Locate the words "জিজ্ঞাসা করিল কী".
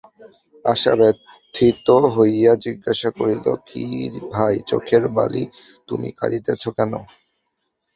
2.65-3.83